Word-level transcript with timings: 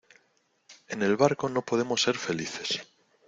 en 0.87 1.03
el 1.03 1.15
barco 1.15 1.47
no 1.47 1.61
podemos 1.61 2.01
ser 2.01 2.17
felices 2.17 2.81